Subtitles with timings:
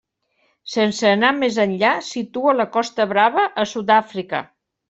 [0.75, 4.43] Sense anar més enllà, situa la Costa Brava a Sud-àfrica.